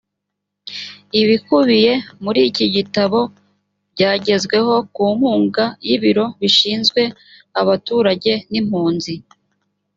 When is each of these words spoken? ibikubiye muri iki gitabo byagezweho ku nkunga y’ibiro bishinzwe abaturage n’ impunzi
ibikubiye 1.21 1.93
muri 2.23 2.41
iki 2.49 2.65
gitabo 2.75 3.19
byagezweho 3.93 4.73
ku 4.93 5.03
nkunga 5.15 5.65
y’ibiro 5.85 6.25
bishinzwe 6.39 7.01
abaturage 7.61 8.33
n’ 8.51 8.53
impunzi 8.61 9.13